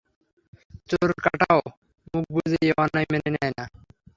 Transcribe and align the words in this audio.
চোরকাঁটাও 0.89 1.59
মুখ 2.11 2.25
বুজে 2.33 2.57
এ 2.63 2.71
অন্যায় 2.81 3.07
মেনে 3.11 3.29
নেয় 3.35 3.53
না। 3.57 3.65